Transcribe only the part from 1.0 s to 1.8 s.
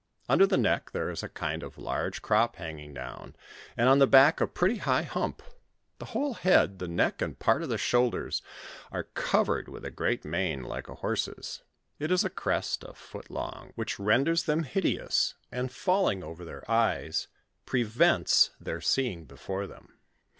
is a kind of